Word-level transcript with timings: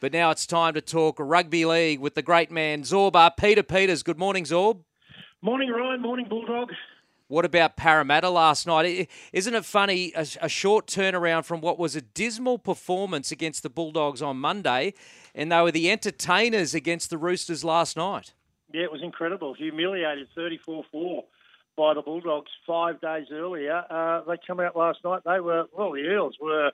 But 0.00 0.12
now 0.12 0.30
it's 0.30 0.46
time 0.46 0.74
to 0.74 0.80
talk 0.80 1.16
rugby 1.18 1.64
league 1.64 2.00
with 2.00 2.14
the 2.14 2.22
great 2.22 2.50
man 2.50 2.82
Zorba 2.82 3.30
Peter 3.36 3.62
Peters. 3.62 4.02
Good 4.02 4.18
morning, 4.18 4.44
Zorb. 4.44 4.80
Morning, 5.40 5.70
Ryan. 5.70 6.02
Morning, 6.02 6.26
Bulldog. 6.28 6.70
What 7.28 7.44
about 7.44 7.76
Parramatta 7.76 8.30
last 8.30 8.66
night? 8.66 9.08
Isn't 9.32 9.54
it 9.54 9.64
funny? 9.64 10.12
A, 10.14 10.26
a, 10.42 10.48
short 10.48 10.86
turnaround 10.86 11.44
from 11.44 11.60
what 11.60 11.78
was 11.78 11.96
a 11.96 12.00
dismal 12.00 12.58
performance 12.58 13.32
against 13.32 13.64
the 13.64 13.70
Bulldogs 13.70 14.22
on 14.22 14.36
Monday, 14.36 14.94
and 15.34 15.50
they 15.50 15.60
were 15.60 15.72
the 15.72 15.90
entertainers 15.90 16.72
against 16.72 17.10
the 17.10 17.18
Roosters 17.18 17.64
last 17.64 17.96
night. 17.96 18.32
Yeah, 18.72 18.82
it 18.82 18.92
was 18.92 19.02
incredible. 19.02 19.54
Humiliated 19.54 20.28
34 20.36 20.84
4 20.92 21.24
by 21.76 21.94
the 21.94 22.02
Bulldogs 22.02 22.50
five 22.66 23.00
days 23.00 23.26
earlier. 23.32 23.82
Uh, 23.90 24.22
they 24.28 24.36
come 24.46 24.60
out 24.60 24.76
last 24.76 24.98
night. 25.04 25.22
They 25.24 25.40
were, 25.40 25.64
well, 25.76 25.92
the 25.92 26.12
Eels 26.12 26.36
were, 26.40 26.70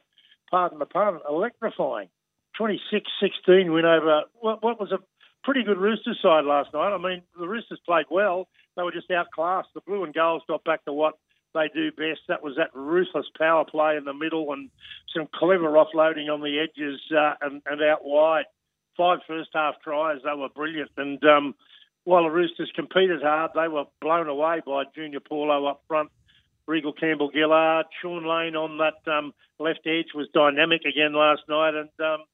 pardon 0.50 0.78
the 0.80 0.86
pun, 0.86 1.20
electrifying. 1.28 2.08
26 2.56 3.10
16 3.20 3.72
win 3.72 3.84
over 3.84 4.22
what, 4.40 4.62
what 4.62 4.80
was 4.80 4.92
a 4.92 4.98
pretty 5.44 5.62
good 5.62 5.78
Roosters 5.78 6.18
side 6.22 6.44
last 6.44 6.72
night. 6.72 6.94
I 6.94 6.98
mean, 6.98 7.22
the 7.38 7.48
Roosters 7.48 7.80
played 7.84 8.06
well. 8.10 8.48
They 8.76 8.82
were 8.82 8.92
just 8.92 9.10
outclassed. 9.10 9.68
The 9.74 9.80
Blue 9.80 10.04
and 10.04 10.14
Golds 10.14 10.44
got 10.48 10.64
back 10.64 10.84
to 10.84 10.92
what 10.92 11.14
they 11.54 11.68
do 11.74 11.90
best. 11.92 12.20
That 12.28 12.42
was 12.42 12.56
that 12.56 12.74
ruthless 12.74 13.26
power 13.36 13.64
play 13.64 13.96
in 13.96 14.04
the 14.04 14.14
middle 14.14 14.52
and 14.52 14.70
some 15.14 15.28
clever 15.34 15.70
offloading 15.72 16.32
on 16.32 16.40
the 16.40 16.58
edges 16.58 17.00
uh, 17.16 17.34
and, 17.42 17.62
and 17.66 17.82
out 17.82 18.04
wide. 18.04 18.44
Five 18.96 19.20
first 19.26 19.50
half 19.54 19.74
tries. 19.82 20.20
They 20.22 20.34
were 20.34 20.48
brilliant. 20.48 20.90
And 20.96 21.22
um, 21.24 21.54
while 22.04 22.24
the 22.24 22.30
Roosters 22.30 22.70
competed 22.74 23.22
hard, 23.22 23.52
they 23.54 23.68
were 23.68 23.84
blown 24.00 24.28
away 24.28 24.60
by 24.64 24.84
Junior 24.94 25.20
Paulo 25.20 25.66
up 25.66 25.82
front. 25.88 26.10
Reagan 26.66 26.92
Campbell 26.98 27.30
Gillard, 27.34 27.86
Shaun 28.00 28.24
Lane 28.26 28.54
on 28.54 28.78
that 28.78 29.10
um, 29.12 29.34
left 29.58 29.80
edge 29.84 30.14
was 30.14 30.28
dynamic 30.32 30.82
again 30.82 31.12
last 31.12 31.42
night, 31.48 31.74
and 31.74 31.90
um, 32.00 32.24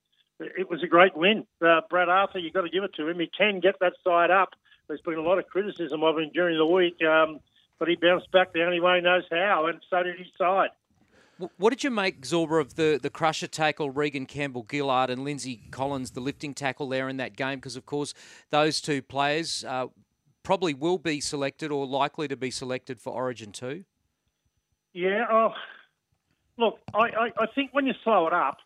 it 0.41 0.71
was 0.71 0.83
a 0.83 0.87
great 0.87 1.17
win. 1.17 1.47
Uh, 1.65 1.81
Brad 1.91 2.09
Arthur, 2.09 2.39
you've 2.39 2.55
got 2.55 2.63
to 2.63 2.71
give 2.71 2.85
it 2.85 2.95
to 2.95 3.09
him. 3.09 3.19
He 3.19 3.31
can 3.37 3.61
get 3.61 3.77
that 3.81 3.95
side 4.05 4.31
up. 4.31 4.51
There's 4.87 5.01
been 5.01 5.15
a 5.15 5.23
lot 5.23 5.39
of 5.39 5.47
criticism 5.47 6.03
of 6.03 6.19
him 6.19 6.31
during 6.33 6.57
the 6.57 6.67
week, 6.67 6.97
um, 7.03 7.41
but 7.79 7.89
he 7.89 7.97
bounced 7.97 8.31
back 8.33 8.53
the 8.53 8.65
only 8.65 8.81
way 8.81 8.97
he 8.97 9.03
knows 9.03 9.25
how, 9.31 9.67
and 9.67 9.81
so 9.91 10.03
did 10.03 10.19
his 10.19 10.29
side. 10.39 10.71
What 11.57 11.71
did 11.71 11.85
you 11.85 11.91
make, 11.91 12.23
Zorba, 12.23 12.61
of 12.61 12.75
the, 12.75 12.99
the 13.01 13.11
crusher 13.11 13.47
tackle, 13.47 13.91
Reagan 13.91 14.27
Campbell 14.27 14.67
Gillard 14.69 15.09
and 15.09 15.23
Lindsay 15.23 15.69
Collins, 15.71 16.11
the 16.11 16.21
lifting 16.21 16.53
tackle 16.53 16.89
there 16.89 17.09
in 17.09 17.19
that 17.19 17.37
game? 17.37 17.59
Because, 17.59 17.77
of 17.77 17.87
course, 17.87 18.13
those 18.51 18.81
two 18.81 19.03
players 19.03 19.65
uh, 19.65 19.87
probably 20.43 20.75
will 20.75 20.99
be 20.99 21.21
selected 21.21 21.71
or 21.71 21.87
likely 21.87 22.27
to 22.27 22.37
be 22.37 22.51
selected 22.51 23.01
for 23.01 23.13
Origin 23.13 23.53
2. 23.53 23.85
Yeah, 24.95 25.27
oh, 25.31 25.53
look, 26.57 26.81
I, 26.93 26.99
I, 26.99 27.33
I 27.39 27.47
think 27.55 27.71
when 27.73 27.87
you 27.87 27.93
slow 28.03 28.27
it 28.27 28.33
up, 28.33 28.59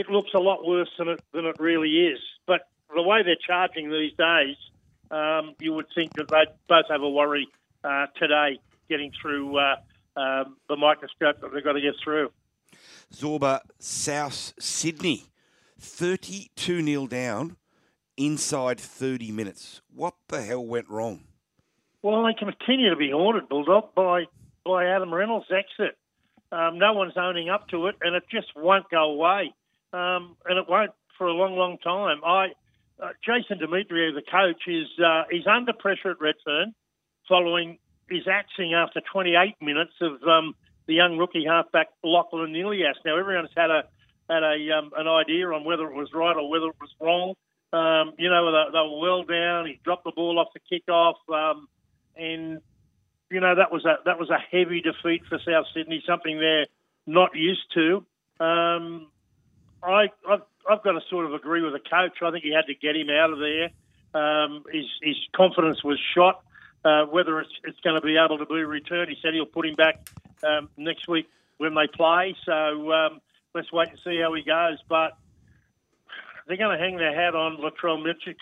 it 0.00 0.08
looks 0.08 0.30
a 0.34 0.38
lot 0.38 0.66
worse 0.66 0.88
than 0.98 1.08
it 1.08 1.20
than 1.32 1.44
it 1.44 1.56
really 1.58 1.90
is. 1.90 2.18
But 2.46 2.62
the 2.94 3.02
way 3.02 3.22
they're 3.22 3.36
charging 3.46 3.90
these 3.90 4.12
days, 4.16 4.56
um, 5.10 5.54
you 5.60 5.74
would 5.74 5.86
think 5.94 6.14
that 6.14 6.28
they 6.28 6.44
both 6.68 6.86
have 6.88 7.02
a 7.02 7.08
worry 7.08 7.46
uh, 7.84 8.06
today 8.16 8.58
getting 8.88 9.12
through 9.20 9.58
uh, 9.58 9.76
um, 10.16 10.56
the 10.68 10.76
microscope 10.76 11.40
that 11.40 11.52
they've 11.52 11.62
got 11.62 11.74
to 11.74 11.80
get 11.80 11.94
through. 12.02 12.30
Zorba, 13.14 13.60
South 13.78 14.54
Sydney, 14.58 15.24
32 15.78 16.84
0 16.84 17.06
down 17.06 17.56
inside 18.16 18.80
30 18.80 19.32
minutes. 19.32 19.82
What 19.94 20.14
the 20.28 20.42
hell 20.42 20.64
went 20.64 20.88
wrong? 20.88 21.24
Well, 22.02 22.24
they 22.24 22.34
continue 22.34 22.90
to 22.90 22.96
be 22.96 23.10
haunted, 23.10 23.48
Bulldog, 23.48 23.94
by, 23.94 24.24
by 24.64 24.86
Adam 24.86 25.12
Reynolds' 25.12 25.46
exit. 25.50 25.98
Um, 26.50 26.78
no 26.78 26.94
one's 26.94 27.12
owning 27.16 27.50
up 27.50 27.68
to 27.68 27.86
it, 27.88 27.96
and 28.00 28.16
it 28.16 28.24
just 28.30 28.48
won't 28.56 28.88
go 28.90 29.10
away 29.10 29.52
um, 29.92 30.36
and 30.46 30.58
it 30.58 30.68
won't 30.68 30.92
for 31.16 31.26
a 31.26 31.32
long, 31.32 31.56
long 31.56 31.78
time. 31.78 32.20
I 32.24 32.48
uh, 33.02 33.10
Jason 33.24 33.58
Demetriou, 33.58 34.14
the 34.14 34.22
coach, 34.30 34.62
is 34.66 34.88
uh, 35.04 35.24
he's 35.30 35.46
under 35.46 35.72
pressure 35.72 36.10
at 36.10 36.20
Redfern 36.20 36.74
following 37.28 37.78
his 38.10 38.26
axing 38.28 38.74
after 38.74 39.00
28 39.12 39.54
minutes 39.62 39.92
of 40.00 40.22
um, 40.28 40.54
the 40.86 40.94
young 40.94 41.16
rookie 41.16 41.44
halfback 41.46 41.88
Lachlan 42.02 42.54
Ilias. 42.54 42.96
Now 43.04 43.16
everyone's 43.18 43.50
had 43.56 43.70
a 43.70 43.84
had 44.28 44.42
a 44.42 44.78
um, 44.78 44.90
an 44.96 45.08
idea 45.08 45.48
on 45.48 45.64
whether 45.64 45.84
it 45.84 45.94
was 45.94 46.08
right 46.12 46.36
or 46.36 46.48
whether 46.50 46.66
it 46.66 46.76
was 46.80 46.90
wrong. 47.00 47.34
Um, 47.72 48.14
you 48.18 48.28
know, 48.28 48.50
they, 48.50 48.72
they, 48.72 48.78
were 48.78 48.98
well 48.98 49.22
down. 49.22 49.66
He 49.66 49.80
dropped 49.84 50.04
the 50.04 50.12
ball 50.14 50.38
off 50.40 50.48
the 50.52 50.60
kickoff, 50.60 51.14
um, 51.32 51.68
and 52.16 52.60
you 53.30 53.40
know 53.40 53.54
that 53.54 53.70
was 53.70 53.84
a 53.84 53.98
that 54.04 54.18
was 54.18 54.30
a 54.30 54.38
heavy 54.38 54.80
defeat 54.80 55.22
for 55.28 55.38
South 55.38 55.66
Sydney, 55.74 56.02
something 56.06 56.38
they're 56.38 56.66
not 57.06 57.30
used 57.34 57.72
to. 57.74 58.04
Um, 58.44 59.09
I, 59.82 60.08
I've, 60.28 60.42
I've 60.68 60.82
got 60.82 60.92
to 60.92 61.00
sort 61.08 61.26
of 61.26 61.34
agree 61.34 61.62
with 61.62 61.72
the 61.72 61.80
coach. 61.80 62.18
I 62.22 62.30
think 62.30 62.44
he 62.44 62.52
had 62.52 62.66
to 62.66 62.74
get 62.74 62.96
him 62.96 63.10
out 63.10 63.30
of 63.32 63.38
there. 63.38 63.70
Um, 64.12 64.64
his, 64.72 64.86
his 65.02 65.16
confidence 65.34 65.82
was 65.84 65.98
shot. 66.14 66.42
Uh, 66.82 67.04
whether 67.04 67.40
it's, 67.40 67.52
it's 67.64 67.78
going 67.80 67.94
to 67.94 68.00
be 68.00 68.16
able 68.16 68.38
to 68.38 68.46
be 68.46 68.64
returned, 68.64 69.10
he 69.10 69.16
said 69.20 69.34
he'll 69.34 69.44
put 69.44 69.66
him 69.66 69.74
back 69.74 70.08
um, 70.42 70.68
next 70.78 71.06
week 71.08 71.28
when 71.58 71.74
they 71.74 71.86
play. 71.86 72.34
So 72.46 72.90
um, 72.92 73.20
let's 73.54 73.70
wait 73.70 73.90
and 73.90 73.98
see 74.02 74.18
how 74.20 74.32
he 74.32 74.42
goes. 74.42 74.78
But 74.88 75.12
they're 76.46 76.56
going 76.56 76.76
to 76.76 76.82
hang 76.82 76.96
their 76.96 77.14
hat 77.14 77.34
on 77.34 77.58
Latrell 77.58 78.02
Mitchell, 78.02 78.32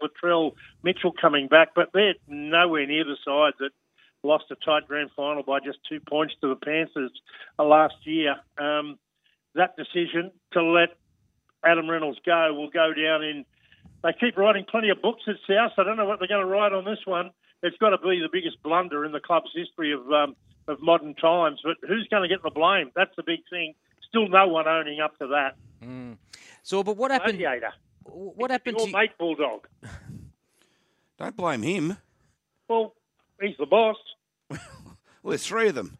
Latrell 0.00 0.54
Mitchell 0.82 1.12
coming 1.20 1.48
back, 1.48 1.70
but 1.74 1.90
they're 1.92 2.14
nowhere 2.28 2.86
near 2.86 3.04
the 3.04 3.16
side 3.24 3.54
that 3.58 3.70
lost 4.22 4.44
a 4.50 4.54
tight 4.54 4.86
grand 4.86 5.10
final 5.16 5.42
by 5.42 5.58
just 5.60 5.78
two 5.88 6.00
points 6.00 6.34
to 6.40 6.48
the 6.48 6.56
Panthers 6.56 7.10
last 7.58 7.94
year. 8.04 8.36
Um, 8.58 8.98
that 9.54 9.76
decision 9.76 10.30
to 10.52 10.62
let 10.62 10.90
Adam 11.64 11.88
Reynolds 11.88 12.18
go 12.24 12.54
will 12.54 12.70
go 12.70 12.92
down 12.94 13.22
in. 13.22 13.44
They 14.02 14.14
keep 14.18 14.36
writing 14.36 14.64
plenty 14.70 14.88
of 14.88 15.02
books 15.02 15.22
at 15.28 15.36
South. 15.48 15.72
I 15.76 15.84
don't 15.84 15.96
know 15.96 16.06
what 16.06 16.18
they're 16.18 16.28
going 16.28 16.46
to 16.46 16.50
write 16.50 16.72
on 16.72 16.84
this 16.84 17.00
one. 17.04 17.30
It's 17.62 17.76
got 17.76 17.90
to 17.90 17.98
be 17.98 18.20
the 18.20 18.30
biggest 18.32 18.62
blunder 18.62 19.04
in 19.04 19.12
the 19.12 19.20
club's 19.20 19.50
history 19.54 19.92
of 19.92 20.10
um, 20.10 20.36
of 20.66 20.80
modern 20.80 21.14
times. 21.14 21.60
But 21.62 21.76
who's 21.86 22.08
going 22.10 22.22
to 22.22 22.28
get 22.28 22.42
the 22.42 22.50
blame? 22.50 22.90
That's 22.94 23.14
the 23.16 23.22
big 23.22 23.40
thing. 23.50 23.74
Still, 24.08 24.28
no 24.28 24.48
one 24.48 24.66
owning 24.66 25.00
up 25.00 25.18
to 25.18 25.26
that. 25.28 25.56
Mm. 25.82 26.16
So, 26.62 26.82
but 26.82 26.96
what 26.96 27.10
happened? 27.10 27.38
Gladiator. 27.38 27.72
What 28.04 28.50
happened 28.50 28.78
Your 28.78 28.86
to 28.86 28.92
mate 28.92 29.10
Bulldog? 29.18 29.68
Don't 31.18 31.36
blame 31.36 31.62
him. 31.62 31.96
Well, 32.68 32.94
he's 33.40 33.56
the 33.58 33.66
boss. 33.66 33.96
well, 34.50 34.60
there's 35.24 35.46
three 35.46 35.68
of 35.68 35.74
them. 35.74 35.98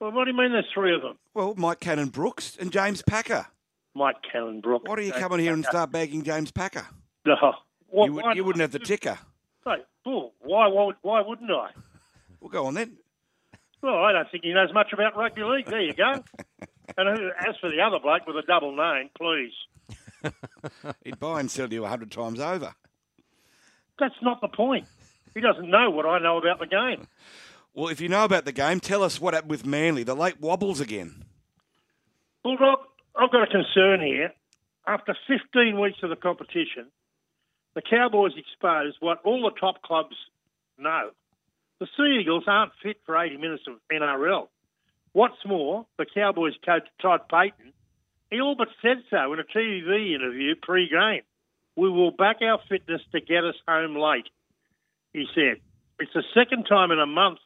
Well, 0.00 0.12
what 0.12 0.24
do 0.24 0.30
you 0.30 0.36
mean 0.36 0.52
there's 0.52 0.66
three 0.72 0.94
of 0.94 1.02
them? 1.02 1.18
Well, 1.34 1.54
Mike 1.56 1.80
Cannon 1.80 2.08
Brooks 2.08 2.56
and 2.60 2.70
James 2.72 3.02
Packer. 3.02 3.46
Mike 3.94 4.16
Cannon 4.30 4.60
Brooks. 4.60 4.84
Why 4.86 4.96
do 4.96 5.02
you 5.02 5.12
come 5.12 5.32
in 5.32 5.40
here 5.40 5.52
and 5.52 5.64
start 5.64 5.90
bagging 5.90 6.22
James 6.22 6.52
Packer? 6.52 6.86
No. 7.26 7.54
What, 7.88 8.06
you, 8.06 8.12
would, 8.12 8.36
you 8.36 8.44
wouldn't 8.44 8.60
have 8.60 8.70
the 8.70 8.78
ticker. 8.78 9.18
Hey, 9.64 9.76
Bull, 10.04 10.34
why, 10.40 10.68
why, 10.68 10.92
why 11.02 11.20
wouldn't 11.20 11.50
I? 11.50 11.70
Well, 12.40 12.50
go 12.50 12.66
on 12.66 12.74
then. 12.74 12.96
Well, 13.82 13.96
I 13.96 14.12
don't 14.12 14.30
think 14.30 14.44
he 14.44 14.52
knows 14.52 14.72
much 14.72 14.92
about 14.92 15.16
rugby 15.16 15.42
league. 15.42 15.66
There 15.66 15.80
you 15.80 15.92
go. 15.92 16.22
and 16.96 17.08
as 17.40 17.56
for 17.60 17.68
the 17.68 17.80
other 17.80 17.98
bloke 17.98 18.28
with 18.28 18.36
a 18.36 18.42
double 18.42 18.76
name, 18.76 19.10
please. 19.18 19.52
He'd 21.04 21.18
buy 21.18 21.40
and 21.40 21.50
sell 21.50 21.72
you 21.72 21.84
a 21.84 21.88
hundred 21.88 22.12
times 22.12 22.38
over. 22.38 22.76
That's 23.98 24.14
not 24.22 24.40
the 24.40 24.46
point. 24.46 24.86
He 25.34 25.40
doesn't 25.40 25.68
know 25.68 25.90
what 25.90 26.06
I 26.06 26.20
know 26.20 26.38
about 26.38 26.60
the 26.60 26.66
game. 26.66 27.08
Well, 27.78 27.90
if 27.90 28.00
you 28.00 28.08
know 28.08 28.24
about 28.24 28.44
the 28.44 28.50
game, 28.50 28.80
tell 28.80 29.04
us 29.04 29.20
what 29.20 29.34
happened 29.34 29.52
with 29.52 29.64
Manly. 29.64 30.02
The 30.02 30.16
late 30.16 30.40
wobbles 30.40 30.80
again. 30.80 31.22
Bulldog, 32.42 32.80
I've 33.14 33.30
got 33.30 33.44
a 33.44 33.46
concern 33.46 34.00
here. 34.00 34.32
After 34.84 35.16
15 35.28 35.78
weeks 35.78 35.98
of 36.02 36.10
the 36.10 36.16
competition, 36.16 36.88
the 37.76 37.82
Cowboys 37.88 38.32
exposed 38.36 38.96
what 38.98 39.20
all 39.24 39.42
the 39.42 39.56
top 39.60 39.80
clubs 39.82 40.16
know. 40.76 41.10
The 41.78 41.86
Sea 41.96 42.18
Eagles 42.20 42.42
aren't 42.48 42.72
fit 42.82 42.96
for 43.06 43.16
80 43.16 43.36
minutes 43.36 43.62
of 43.68 43.74
NRL. 43.92 44.48
What's 45.12 45.46
more, 45.46 45.86
the 45.98 46.06
Cowboys 46.12 46.54
coach 46.66 46.88
Todd 47.00 47.20
Payten, 47.30 47.70
he 48.28 48.40
all 48.40 48.56
but 48.56 48.68
said 48.82 49.04
so 49.08 49.32
in 49.32 49.38
a 49.38 49.44
TV 49.44 50.16
interview 50.16 50.56
pre-game. 50.60 51.22
We 51.76 51.88
will 51.88 52.10
back 52.10 52.38
our 52.42 52.58
fitness 52.68 53.02
to 53.12 53.20
get 53.20 53.44
us 53.44 53.54
home 53.68 53.94
late, 53.94 54.26
he 55.12 55.26
said. 55.32 55.60
It's 56.00 56.12
the 56.12 56.24
second 56.34 56.64
time 56.64 56.90
in 56.90 56.98
a 56.98 57.06
month 57.06 57.38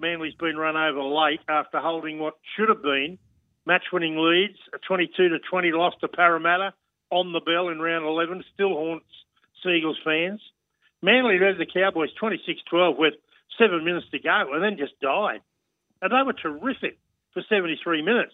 Manly's 0.00 0.34
been 0.34 0.56
run 0.56 0.76
over 0.76 1.02
late 1.02 1.40
after 1.48 1.78
holding 1.78 2.18
what 2.18 2.34
should 2.56 2.68
have 2.68 2.82
been 2.82 3.18
match-winning 3.66 4.16
leads. 4.16 4.58
A 4.74 4.78
22 4.78 5.28
to 5.28 5.38
20 5.38 5.72
loss 5.72 5.94
to 6.00 6.08
Parramatta 6.08 6.72
on 7.10 7.32
the 7.32 7.40
bell 7.40 7.68
in 7.68 7.80
round 7.80 8.04
11 8.06 8.44
still 8.54 8.74
haunts 8.74 9.06
Seagulls 9.62 9.98
fans. 10.04 10.40
Manly 11.02 11.38
led 11.38 11.58
the 11.58 11.66
Cowboys 11.66 12.10
26-12 12.20 12.98
with 12.98 13.14
seven 13.58 13.84
minutes 13.84 14.06
to 14.12 14.18
go 14.18 14.52
and 14.52 14.62
then 14.62 14.78
just 14.78 14.98
died. 15.00 15.40
And 16.00 16.12
they 16.12 16.22
were 16.24 16.32
terrific 16.32 16.98
for 17.32 17.42
73 17.48 18.02
minutes. 18.02 18.32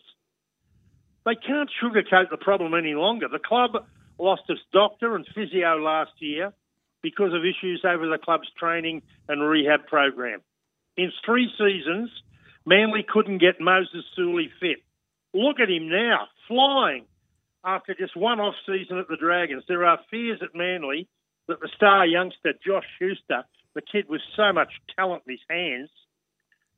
They 1.25 1.35
can't 1.35 1.71
sugarcoat 1.83 2.31
the 2.31 2.37
problem 2.37 2.75
any 2.75 2.95
longer. 2.95 3.27
The 3.29 3.41
club 3.41 3.73
lost 4.19 4.43
its 4.49 4.61
doctor 4.73 5.17
and 5.17 5.27
physio 5.35 5.77
last 5.77 6.13
year 6.21 6.53
because 7.03 7.35
of 7.35 7.43
issues 7.45 7.85
over 7.85 8.09
the 8.09 8.19
club's 8.19 8.49
training 8.59 9.03
and 9.29 9.43
rehab 9.43 9.87
program. 9.87 10.41
In 10.96 11.12
three 11.25 11.50
seasons, 11.58 12.10
Manly 12.64 13.04
couldn't 13.06 13.38
get 13.38 13.60
Moses 13.60 14.04
Suli 14.14 14.50
fit. 14.60 14.78
Look 15.34 15.60
at 15.60 15.69
him 15.69 15.88
now, 15.88 16.28
flying. 16.48 17.06
after 17.64 17.94
just 17.94 18.16
one 18.16 18.40
off 18.40 18.54
season 18.64 18.98
at 18.98 19.08
the 19.08 19.16
Dragons. 19.16 19.64
There 19.66 19.84
are 19.84 19.98
fears 20.10 20.40
at 20.43 20.54
Manly 20.54 21.08
that 21.48 21.60
the 21.60 21.69
star 21.76 22.06
youngster 22.06 22.54
Josh 22.64 22.87
Schuster, 22.98 23.44
the 23.75 23.82
kid 23.82 24.06
with 24.08 24.20
so 24.37 24.52
much 24.52 24.72
talent 24.96 25.25
in 25.26 25.32
his 25.34 25.40
hands, 25.50 25.90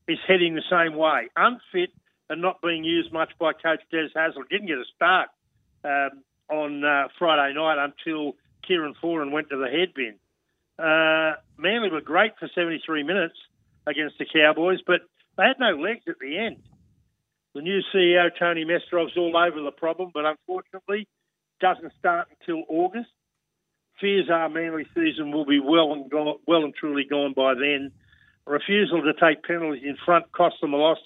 is 0.08 0.18
heading 0.26 0.54
the 0.54 0.62
same 0.70 0.96
way. 0.96 1.28
Unfit 1.36 1.90
and 2.30 2.42
not 2.42 2.60
being 2.62 2.84
used 2.84 3.12
much 3.12 3.30
by 3.38 3.52
coach 3.52 3.80
Des 3.90 4.08
Hasler. 4.16 4.48
Didn't 4.50 4.66
get 4.66 4.78
a 4.78 4.84
start 4.96 5.28
um, 5.84 6.22
on 6.50 6.84
uh, 6.84 7.08
Friday 7.18 7.54
night 7.54 7.76
until 7.78 8.34
Kieran 8.66 8.94
Foran 9.02 9.30
went 9.30 9.50
to 9.50 9.56
the 9.56 9.68
head 9.68 9.94
bin. 9.94 10.14
Uh, 10.78 11.36
Manly 11.56 11.90
were 11.90 12.00
great 12.00 12.32
for 12.38 12.48
73 12.54 13.02
minutes 13.02 13.36
against 13.88 14.18
the 14.18 14.26
Cowboys, 14.26 14.80
but 14.86 15.00
they 15.36 15.44
had 15.44 15.58
no 15.58 15.80
legs 15.80 16.04
at 16.08 16.18
the 16.20 16.38
end. 16.38 16.62
The 17.54 17.62
new 17.62 17.80
CEO, 17.94 18.28
Tony 18.38 18.64
Mestrov's 18.64 19.16
all 19.16 19.36
over 19.36 19.62
the 19.62 19.72
problem, 19.72 20.10
but 20.12 20.24
unfortunately 20.24 21.08
doesn't 21.60 21.92
start 21.98 22.28
until 22.40 22.64
August. 22.68 23.10
Fears 24.00 24.28
are 24.30 24.48
Manly 24.48 24.86
season 24.94 25.32
will 25.32 25.44
be 25.44 25.58
well 25.58 25.92
and 25.92 26.10
gone, 26.10 26.36
well 26.46 26.62
and 26.62 26.74
truly 26.74 27.04
gone 27.04 27.32
by 27.34 27.54
then. 27.54 27.90
A 28.46 28.50
refusal 28.50 29.02
to 29.02 29.12
take 29.12 29.42
penalties 29.42 29.82
in 29.84 29.96
front 30.04 30.30
cost 30.32 30.56
them 30.60 30.72
a 30.72 30.76
loss 30.76 30.98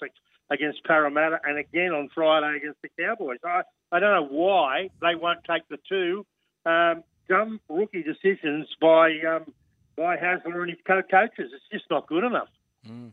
against 0.49 0.83
Parramatta 0.83 1.39
and 1.43 1.57
again 1.57 1.91
on 1.91 2.09
Friday 2.13 2.57
against 2.57 2.81
the 2.83 2.89
Cowboys. 2.99 3.39
I, 3.43 3.63
I 3.91 3.99
don't 3.99 4.11
know 4.11 4.37
why 4.37 4.89
they 5.01 5.15
won't 5.15 5.39
take 5.49 5.67
the 5.69 5.77
two. 5.89 6.25
Um, 6.65 7.03
dumb 7.27 7.59
rookie 7.67 8.03
decisions 8.03 8.67
by 8.79 9.11
um, 9.27 9.53
by 9.97 10.17
Hasler 10.17 10.61
and 10.61 10.69
his 10.69 10.79
co-coaches. 10.85 11.51
It's 11.53 11.65
just 11.71 11.85
not 11.89 12.07
good 12.07 12.23
enough. 12.23 12.47
Mm. 12.87 13.11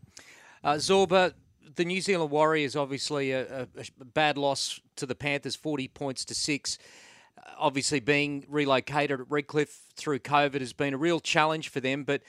Uh, 0.63 0.73
Zorba, 0.73 1.33
the 1.75 1.85
New 1.85 2.01
Zealand 2.01 2.31
Warriors 2.31 2.75
obviously 2.75 3.31
a, 3.31 3.63
a, 3.63 3.67
bad 4.13 4.37
loss 4.37 4.79
to 4.97 5.05
the 5.05 5.15
Panthers, 5.15 5.55
forty 5.55 5.87
points 5.87 6.25
to 6.25 6.35
six. 6.35 6.77
Uh, 7.37 7.41
obviously, 7.57 7.99
being 7.99 8.45
relocated 8.49 9.21
at 9.21 9.31
Redcliffe 9.31 9.79
through 9.95 10.19
COVID 10.19 10.59
has 10.59 10.73
been 10.73 10.93
a 10.93 10.97
real 10.97 11.19
challenge 11.19 11.69
for 11.69 11.79
them, 11.79 12.03
but. 12.03 12.21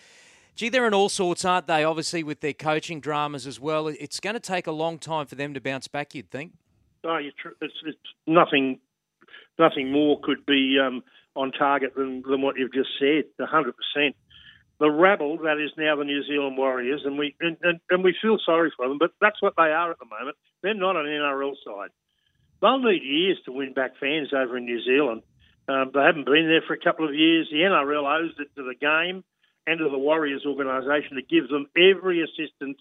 Gee, 0.55 0.69
they're 0.69 0.87
in 0.87 0.93
all 0.93 1.09
sorts, 1.09 1.47
aren't 1.47 1.67
they? 1.67 1.83
Obviously, 1.83 2.23
with 2.23 2.41
their 2.41 2.53
coaching 2.53 3.01
dramas 3.01 3.47
as 3.47 3.59
well. 3.59 3.89
It's 3.89 4.21
going 4.21 4.35
to 4.35 4.41
take 4.41 4.67
a 4.67 4.71
long 4.71 4.99
time 4.99 5.25
for 5.25 5.35
them 5.35 5.55
to 5.55 5.63
bounce 5.63 5.89
back. 5.89 6.15
You'd 6.15 6.31
think. 6.31 6.53
Oh, 7.05 7.17
it's, 7.17 7.73
it's, 7.87 7.97
nothing. 8.27 8.79
Nothing 9.59 9.91
more 9.91 10.21
could 10.23 10.45
be 10.45 10.79
um, 10.79 11.03
on 11.35 11.53
target 11.53 11.95
than, 11.97 12.23
than 12.29 12.43
what 12.43 12.59
you've 12.59 12.75
just 12.75 12.91
said. 12.99 13.25
hundred 13.41 13.75
percent 13.77 14.15
the 14.83 14.91
rabble 14.91 15.39
that 15.45 15.63
is 15.63 15.71
now 15.79 15.95
the 15.95 16.03
New 16.03 16.25
Zealand 16.25 16.59
Warriors, 16.59 17.03
and 17.05 17.17
we 17.17 17.37
and, 17.41 17.57
and, 17.63 17.79
and, 17.89 18.03
we 18.03 18.17
feel 18.21 18.37
sorry 18.45 18.73
for 18.77 18.89
them, 18.89 18.99
but 18.99 19.13
that's 19.21 19.41
what 19.41 19.55
they 19.57 19.71
are 19.71 19.93
at 19.93 19.99
the 20.01 20.07
moment. 20.07 20.37
They're 20.61 20.75
not 20.75 20.97
an 20.97 21.07
NRL 21.07 21.55
side. 21.65 21.91
They'll 22.61 22.81
need 22.81 23.05
years 23.05 23.39
to 23.45 23.53
win 23.53 23.75
back 23.75 23.93
fans 24.01 24.33
over 24.35 24.57
in 24.57 24.65
New 24.65 24.83
Zealand. 24.83 25.23
Um, 25.69 25.93
they 25.95 26.01
haven't 26.01 26.27
been 26.27 26.49
there 26.49 26.65
for 26.67 26.75
a 26.75 26.81
couple 26.81 27.09
of 27.09 27.15
years. 27.15 27.47
The 27.49 27.59
NRL 27.59 28.23
owes 28.23 28.35
it 28.41 28.49
to 28.57 28.65
the 28.65 28.75
game 28.75 29.23
and 29.69 29.79
to 29.79 29.89
the 29.89 29.99
Warriors 29.99 30.43
organisation 30.45 31.15
to 31.15 31.23
give 31.23 31.49
them 31.49 31.67
every 31.77 32.21
assistance 32.21 32.81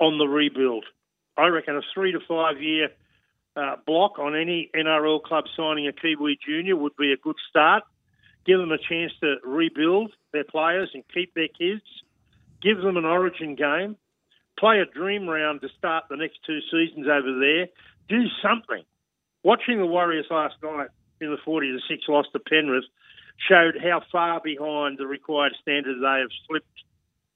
on 0.00 0.16
the 0.16 0.24
rebuild. 0.26 0.86
I 1.36 1.48
reckon 1.48 1.76
a 1.76 1.82
three 1.92 2.12
to 2.12 2.20
five 2.26 2.62
year 2.62 2.88
uh, 3.54 3.76
block 3.86 4.18
on 4.18 4.34
any 4.34 4.70
NRL 4.74 5.22
club 5.22 5.44
signing 5.54 5.86
a 5.88 5.92
Kiwi 5.92 6.38
junior 6.42 6.74
would 6.74 6.96
be 6.96 7.12
a 7.12 7.18
good 7.18 7.36
start 7.50 7.82
give 8.46 8.58
them 8.58 8.72
a 8.72 8.78
chance 8.78 9.12
to 9.20 9.36
rebuild 9.44 10.12
their 10.42 10.50
players 10.50 10.90
and 10.94 11.04
keep 11.12 11.34
their 11.34 11.48
kids, 11.48 11.82
give 12.62 12.78
them 12.78 12.96
an 12.96 13.04
origin 13.04 13.54
game, 13.54 13.96
play 14.58 14.80
a 14.80 14.84
dream 14.84 15.28
round 15.28 15.60
to 15.60 15.68
start 15.78 16.04
the 16.08 16.16
next 16.16 16.38
two 16.46 16.58
seasons 16.70 17.06
over 17.06 17.38
there, 17.38 17.66
do 18.08 18.26
something. 18.42 18.84
Watching 19.42 19.78
the 19.78 19.86
Warriors 19.86 20.26
last 20.30 20.54
night 20.62 20.88
in 21.20 21.30
the 21.30 21.38
40 21.44 21.72
to 21.72 21.78
6 21.88 22.02
loss 22.08 22.26
to 22.32 22.38
Penrith 22.38 22.84
showed 23.48 23.76
how 23.82 24.02
far 24.10 24.40
behind 24.42 24.98
the 24.98 25.06
required 25.06 25.52
standard 25.60 25.96
they 26.00 26.20
have 26.20 26.30
slipped 26.46 26.66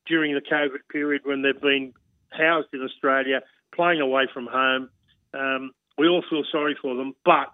during 0.06 0.34
the 0.34 0.40
COVID 0.40 0.88
period 0.90 1.22
when 1.24 1.42
they've 1.42 1.60
been 1.60 1.92
housed 2.30 2.68
in 2.72 2.82
Australia, 2.82 3.40
playing 3.74 4.00
away 4.00 4.28
from 4.32 4.46
home. 4.46 4.88
Um, 5.34 5.72
we 5.98 6.08
all 6.08 6.22
feel 6.28 6.44
sorry 6.52 6.76
for 6.80 6.94
them, 6.94 7.14
but 7.24 7.52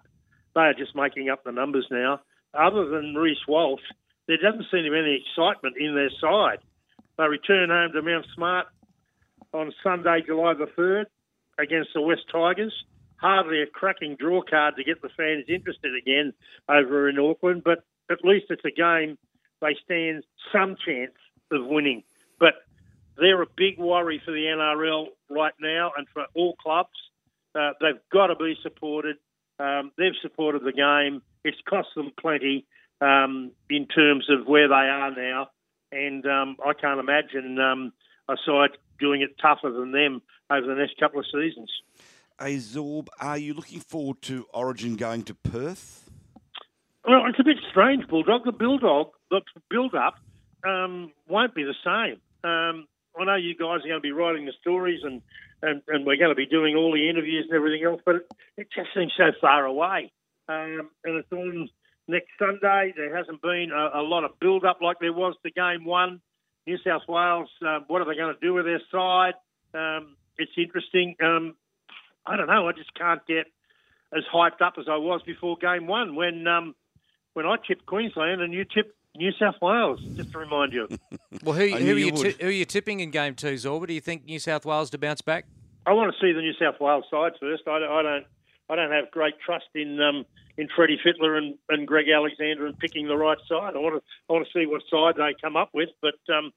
they 0.53 0.61
are 0.61 0.73
just 0.73 0.95
making 0.95 1.29
up 1.29 1.43
the 1.43 1.51
numbers 1.51 1.87
now 1.89 2.19
other 2.53 2.85
than 2.85 3.15
Reece 3.15 3.47
Walsh, 3.47 3.81
there 4.27 4.37
doesn't 4.37 4.65
seem 4.71 4.83
to 4.83 4.91
be 4.91 4.97
any 4.97 5.21
excitement 5.21 5.75
in 5.77 5.95
their 5.95 6.11
side. 6.21 6.59
They 7.17 7.27
return 7.27 7.69
home 7.69 7.91
to 7.93 8.01
Mount 8.01 8.25
Smart 8.35 8.67
on 9.53 9.73
Sunday, 9.83 10.23
July 10.25 10.53
the 10.53 10.67
3rd, 10.77 11.05
against 11.59 11.89
the 11.93 12.01
West 12.01 12.23
Tigers. 12.31 12.73
Hardly 13.17 13.61
a 13.61 13.67
cracking 13.67 14.15
draw 14.19 14.41
card 14.41 14.75
to 14.77 14.83
get 14.83 15.01
the 15.01 15.09
fans 15.15 15.45
interested 15.47 15.93
again 15.95 16.33
over 16.67 17.09
in 17.09 17.19
Auckland, 17.19 17.63
but 17.63 17.83
at 18.09 18.23
least 18.23 18.47
it's 18.49 18.65
a 18.65 18.71
game 18.71 19.17
they 19.61 19.77
stand 19.85 20.23
some 20.51 20.75
chance 20.85 21.13
of 21.51 21.65
winning. 21.65 22.03
But 22.39 22.55
they're 23.17 23.41
a 23.41 23.47
big 23.55 23.77
worry 23.77 24.21
for 24.25 24.31
the 24.31 24.45
NRL 24.45 25.07
right 25.29 25.53
now 25.61 25.91
and 25.97 26.07
for 26.13 26.25
all 26.35 26.55
clubs. 26.55 26.89
Uh, 27.55 27.71
they've 27.79 28.01
got 28.11 28.27
to 28.27 28.35
be 28.35 28.55
supported. 28.61 29.17
Um, 29.59 29.91
they've 29.97 30.17
supported 30.21 30.63
the 30.63 30.73
game. 30.73 31.21
It's 31.45 31.57
cost 31.69 31.89
them 31.95 32.11
plenty 32.19 32.65
um, 33.01 33.51
in 33.69 33.87
terms 33.87 34.27
of 34.29 34.47
where 34.47 34.67
they 34.67 34.73
are 34.73 35.11
now, 35.11 35.47
and 35.91 36.25
um, 36.25 36.57
I 36.65 36.73
can't 36.73 36.99
imagine 36.99 37.59
um, 37.59 37.93
a 38.29 38.35
side 38.45 38.77
doing 38.99 39.21
it 39.21 39.35
tougher 39.41 39.71
than 39.71 39.91
them 39.91 40.21
over 40.49 40.67
the 40.67 40.75
next 40.75 40.97
couple 40.99 41.19
of 41.19 41.25
seasons. 41.25 41.71
Hey 42.39 42.55
Zorb, 42.55 43.07
are 43.19 43.37
you 43.37 43.53
looking 43.53 43.79
forward 43.79 44.21
to 44.23 44.45
Origin 44.53 44.95
going 44.95 45.23
to 45.23 45.35
Perth? 45.35 46.09
Well, 47.05 47.25
it's 47.27 47.39
a 47.39 47.43
bit 47.43 47.57
strange, 47.69 48.07
Bulldog. 48.07 48.45
The 48.45 48.51
Bulldog, 48.51 49.11
the 49.29 49.41
build-up 49.69 50.15
um, 50.65 51.11
won't 51.27 51.53
be 51.53 51.63
the 51.63 51.75
same. 51.83 52.21
Um, 52.49 52.87
I 53.19 53.25
know 53.25 53.35
you 53.35 53.55
guys 53.55 53.83
are 53.83 53.87
going 53.87 53.93
to 53.95 53.99
be 53.99 54.11
writing 54.11 54.45
the 54.45 54.53
stories 54.61 55.01
and, 55.03 55.21
and, 55.61 55.81
and 55.87 56.05
we're 56.05 56.17
going 56.17 56.31
to 56.31 56.35
be 56.35 56.45
doing 56.45 56.75
all 56.75 56.91
the 56.91 57.09
interviews 57.09 57.45
and 57.49 57.55
everything 57.55 57.85
else, 57.85 58.01
but 58.05 58.15
it, 58.15 58.27
it 58.57 58.67
just 58.73 58.89
seems 58.95 59.13
so 59.17 59.31
far 59.39 59.65
away 59.65 60.11
um, 60.47 60.89
and 61.03 61.17
it's 61.17 61.31
on 61.31 61.69
next 62.07 62.29
Sunday. 62.39 62.93
There 62.95 63.15
hasn't 63.15 63.41
been 63.41 63.69
a, 63.73 63.99
a 63.99 64.03
lot 64.03 64.23
of 64.23 64.39
build 64.39 64.65
up 64.65 64.79
like 64.81 64.97
there 64.99 65.13
was 65.13 65.35
to 65.43 65.51
game 65.51 65.85
one. 65.85 66.21
New 66.65 66.77
South 66.85 67.01
Wales, 67.09 67.49
uh, 67.65 67.79
what 67.87 68.01
are 68.01 68.05
they 68.05 68.15
going 68.15 68.33
to 68.33 68.39
do 68.39 68.53
with 68.53 68.65
their 68.65 68.81
side? 68.89 69.33
Um, 69.73 70.15
it's 70.37 70.51
interesting. 70.57 71.15
Um, 71.21 71.55
I 72.25 72.37
don't 72.37 72.47
know. 72.47 72.67
I 72.67 72.71
just 72.71 72.93
can't 72.93 73.25
get 73.27 73.47
as 74.15 74.23
hyped 74.33 74.61
up 74.61 74.75
as 74.79 74.85
I 74.89 74.97
was 74.97 75.21
before 75.25 75.57
game 75.57 75.87
one 75.87 76.15
when 76.15 76.47
um, 76.47 76.75
when 77.33 77.45
I 77.45 77.55
tipped 77.67 77.85
Queensland 77.85 78.41
and 78.41 78.53
you 78.53 78.63
tipped 78.63 78.95
New 79.15 79.31
South 79.39 79.55
Wales. 79.61 79.99
Just 80.15 80.31
to 80.31 80.37
remind 80.37 80.73
you. 80.73 80.87
well, 81.43 81.55
who, 81.55 81.67
who, 81.67 81.95
are 81.95 81.97
you 81.97 82.11
t- 82.11 82.35
who 82.39 82.47
are 82.47 82.51
you 82.51 82.65
tipping 82.65 82.99
in 82.99 83.11
game 83.11 83.35
two, 83.35 83.53
Zorba? 83.55 83.87
Do 83.87 83.93
you 83.93 84.01
think 84.01 84.25
New 84.25 84.39
South 84.39 84.65
Wales 84.65 84.89
to 84.91 84.97
bounce 84.97 85.21
back? 85.21 85.45
I 85.85 85.91
want 85.93 86.13
to 86.13 86.25
see 86.25 86.31
the 86.31 86.41
New 86.41 86.53
South 86.53 86.79
Wales 86.79 87.05
side 87.11 87.33
first. 87.39 87.63
I, 87.67 87.77
I 87.77 88.01
don't. 88.01 88.25
I 88.69 88.75
don't 88.77 88.91
have 88.91 89.11
great 89.11 89.33
trust 89.45 89.65
in 89.75 89.99
um, 89.99 90.25
in 90.57 90.67
Freddie 90.75 90.99
Fittler 91.03 91.37
and, 91.37 91.55
and 91.69 91.87
Greg 91.87 92.07
Alexander 92.09 92.65
and 92.65 92.77
picking 92.77 93.07
the 93.07 93.17
right 93.17 93.37
side. 93.47 93.75
I 93.75 93.79
want 93.79 93.95
to 93.95 94.01
I 94.29 94.33
want 94.33 94.47
to 94.47 94.59
see 94.59 94.65
what 94.65 94.81
side 94.89 95.15
they 95.17 95.35
come 95.41 95.55
up 95.55 95.69
with, 95.73 95.89
but 96.01 96.19
um, 96.33 96.51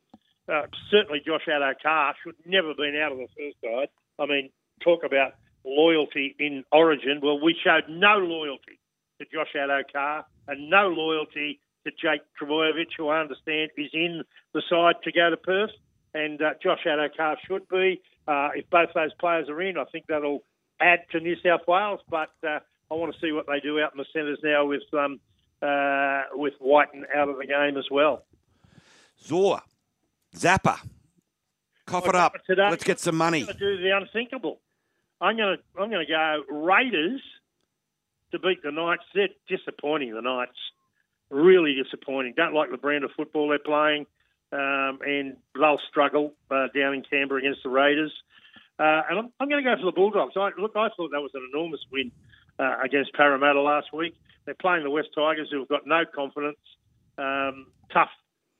uh, 0.49 0.67
certainly 0.91 1.23
Josh 1.25 1.47
Addo-Carr 1.49 2.15
should 2.23 2.37
never 2.45 2.69
have 2.69 2.77
been 2.77 2.97
out 2.97 3.13
of 3.13 3.19
the 3.19 3.29
first 3.37 3.57
side. 3.65 3.89
I 4.19 4.27
mean, 4.27 4.51
talk 4.83 5.03
about 5.05 5.33
loyalty 5.65 6.37
in 6.39 6.65
Origin. 6.73 7.21
Well, 7.23 7.43
we 7.43 7.57
showed 7.63 7.89
no 7.89 8.19
loyalty 8.19 8.79
to 9.19 9.27
Josh 9.33 9.55
Addo-Carr 9.57 10.25
and 10.49 10.71
no 10.71 10.89
loyalty 10.89 11.61
to 11.85 11.91
Jake 11.91 12.23
Trbojevic, 12.41 12.89
who 12.97 13.09
I 13.09 13.21
understand 13.21 13.71
is 13.77 13.91
in 13.93 14.23
the 14.53 14.63
side 14.69 14.97
to 15.05 15.13
go 15.13 15.31
to 15.31 15.37
Perth. 15.37 15.71
And 16.15 16.41
uh, 16.41 16.55
Josh 16.63 16.85
Addo-Carr 16.87 17.39
should 17.47 17.69
be. 17.69 18.01
Uh, 18.29 18.51
if 18.55 18.69
both 18.71 18.89
those 18.95 19.15
players 19.21 19.49
are 19.49 19.61
in, 19.63 19.79
I 19.79 19.85
think 19.85 20.07
that'll 20.09 20.43
add 20.81 21.01
to 21.13 21.21
New 21.21 21.37
South 21.45 21.61
Wales, 21.69 22.01
but 22.11 22.31
uh, 22.47 22.59
I 22.91 22.95
want 22.95 23.13
to 23.13 23.21
see 23.21 23.33
what 23.33 23.47
they 23.47 23.61
do 23.61 23.81
out 23.81 23.93
in 23.93 23.99
the 23.99 24.07
centres 24.13 24.39
now 24.43 24.67
with 24.67 24.83
um, 24.93 25.21
uh, 25.63 26.23
with 26.35 26.55
Wighton 26.61 27.05
out 27.15 27.29
of 27.29 27.39
the 27.39 27.47
game 27.47 27.77
as 27.77 27.87
well. 27.91 28.25
Zor, 29.23 29.61
Zappa, 30.35 30.79
cough 31.87 32.07
it 32.07 32.15
up. 32.15 32.35
Today, 32.47 32.69
Let's 32.71 32.85
get 32.85 33.01
some 33.01 33.17
money. 33.17 33.41
I'm 33.41 33.47
going 33.47 33.59
to 33.59 33.77
do 33.77 33.83
the 33.83 33.97
unthinkable. 33.97 34.61
I'm 35.21 35.37
going 35.37 35.57
to 35.57 35.81
I'm 35.81 35.91
going 35.91 36.07
to 36.07 36.13
go 36.13 36.43
Raiders 36.55 37.23
to 38.33 38.39
beat 38.39 38.63
the 38.63 38.71
Knights. 38.71 39.03
They're 39.15 39.29
disappointing. 39.49 40.15
The 40.15 40.23
Knights 40.23 40.59
really 41.31 41.75
disappointing. 41.83 42.35
Don't 42.37 42.55
like 42.55 42.71
the 42.71 42.77
brand 42.77 43.05
of 43.05 43.11
football 43.17 43.49
they're 43.49 43.59
playing, 43.59 44.07
um, 44.53 44.99
and 45.05 45.37
they'll 45.55 45.81
struggle 45.89 46.35
uh, 46.51 46.69
down 46.75 46.95
in 46.95 47.03
Canberra 47.03 47.41
against 47.41 47.63
the 47.65 47.71
Raiders. 47.71 48.13
Uh, 48.79 49.03
and 49.09 49.19
I'm, 49.19 49.33
I'm 49.41 49.49
going 49.49 49.65
to 49.65 49.69
go 49.69 49.75
for 49.81 49.87
the 49.87 49.93
Bulldogs. 49.93 50.35
I, 50.37 50.51
look, 50.59 50.73
I 50.77 50.89
thought 50.97 51.11
that 51.13 51.21
was 51.21 51.31
an 51.35 51.49
enormous 51.53 51.81
win 51.91 52.13
uh, 52.59 52.77
against 52.85 53.13
Parramatta 53.15 53.61
last 53.61 53.93
week. 53.93 54.15
They're 54.45 54.55
playing 54.55 54.85
the 54.85 54.91
West 54.91 55.09
Tigers, 55.15 55.49
who 55.51 55.61
have 55.61 55.69
got 55.69 55.87
no 55.87 56.05
confidence. 56.13 56.59
Um, 57.19 57.67
tough 57.93 58.11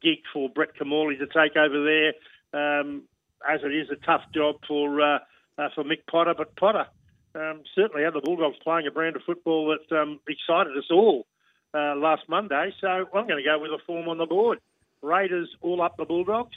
gig 0.03 0.19
for 0.33 0.49
Brett 0.49 0.71
Kimmorley 0.79 1.19
to 1.19 1.27
take 1.27 1.57
over 1.57 1.85
there, 1.85 2.81
um, 2.81 3.03
as 3.49 3.61
it 3.63 3.75
is 3.75 3.89
a 3.91 4.07
tough 4.07 4.23
job 4.35 4.57
for 4.67 5.01
uh, 5.01 5.19
uh, 5.59 5.69
for 5.75 5.85
Mick 5.85 6.07
Potter. 6.11 6.35
But 6.37 6.57
Potter, 6.57 6.87
um, 7.35 7.63
certainly 7.75 8.03
had 8.03 8.15
the 8.15 8.21
Bulldogs 8.21 8.57
playing 8.63 8.87
a 8.87 8.91
brand 8.91 9.17
of 9.17 9.23
football 9.23 9.77
that 9.77 9.97
um, 9.97 10.21
excited 10.29 10.77
us 10.77 10.91
all 10.91 11.27
uh, 11.75 11.95
last 11.97 12.23
Monday. 12.29 12.73
So 12.81 12.89
I'm 12.89 13.27
going 13.27 13.43
to 13.43 13.45
go 13.45 13.59
with 13.61 13.71
a 13.71 13.83
form 13.87 14.09
on 14.09 14.19
the 14.19 14.27
board. 14.27 14.59
Raiders 15.03 15.49
all 15.61 15.83
up 15.83 15.97
the 15.97 16.05
Bulldogs, 16.05 16.57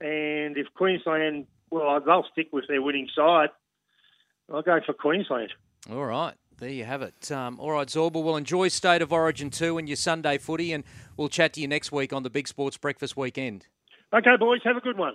and 0.00 0.56
if 0.56 0.66
Queensland, 0.74 1.46
well, 1.70 2.00
they'll 2.00 2.24
stick 2.32 2.48
with 2.52 2.66
their 2.68 2.80
winning 2.80 3.08
side. 3.14 3.50
I'll 4.52 4.62
go 4.62 4.80
for 4.86 4.92
Queensland. 4.92 5.52
All 5.90 6.04
right. 6.04 6.34
There 6.58 6.70
you 6.70 6.84
have 6.84 7.02
it. 7.02 7.30
Um, 7.30 7.60
all 7.60 7.72
right, 7.72 7.86
Zorba, 7.86 8.22
we'll 8.22 8.36
enjoy 8.36 8.68
State 8.68 9.02
of 9.02 9.12
Origin 9.12 9.50
2 9.50 9.76
and 9.76 9.88
your 9.88 9.96
Sunday 9.96 10.38
footy, 10.38 10.72
and 10.72 10.84
we'll 11.16 11.28
chat 11.28 11.52
to 11.54 11.60
you 11.60 11.68
next 11.68 11.92
week 11.92 12.14
on 12.14 12.22
the 12.22 12.30
Big 12.30 12.48
Sports 12.48 12.78
Breakfast 12.78 13.16
Weekend. 13.16 13.66
Okay, 14.14 14.36
boys, 14.38 14.60
have 14.64 14.76
a 14.76 14.80
good 14.80 14.96
one. 14.96 15.12